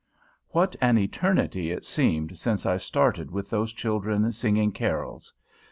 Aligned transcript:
What 0.49 0.75
an 0.81 0.97
eternity 0.97 1.69
it 1.69 1.85
seemed 1.85 2.35
since 2.39 2.65
I 2.65 2.77
started 2.77 3.29
with 3.29 3.51
those 3.51 3.71
children 3.71 4.31
singing 4.31 4.71
carols. 4.71 5.31